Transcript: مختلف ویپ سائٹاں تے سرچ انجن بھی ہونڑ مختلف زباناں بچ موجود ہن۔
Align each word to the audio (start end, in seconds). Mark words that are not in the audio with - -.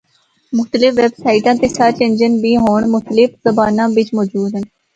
مختلف 0.57 0.91
ویپ 0.99 1.13
سائٹاں 1.23 1.55
تے 1.61 1.67
سرچ 1.77 1.97
انجن 2.03 2.31
بھی 2.43 2.51
ہونڑ 2.63 2.81
مختلف 2.95 3.29
زباناں 3.45 3.87
بچ 3.95 4.07
موجود 4.17 4.49
ہن۔ 4.55 4.63